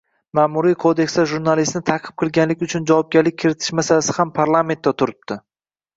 [0.37, 5.39] Ma’muriy kodeksda jurnalistni ta’qib qilganlik uchun javobgarlik kiritish masalasi ham parlamentda turibdi.